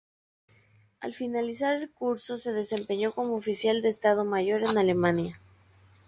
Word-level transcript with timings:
Al 0.99 1.13
finalizar 1.13 1.75
el 1.75 1.91
curso 1.91 2.39
se 2.39 2.53
desempeñó 2.53 3.13
como 3.13 3.35
oficial 3.35 3.83
de 3.83 3.89
Estado 3.89 4.25
Mayor 4.25 4.63
en 4.63 4.79
Alemania. 4.79 5.39